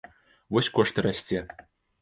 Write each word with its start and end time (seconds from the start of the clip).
Вось 0.57 0.71
кошт 0.79 0.97
і 1.03 1.05
расце. 1.09 1.47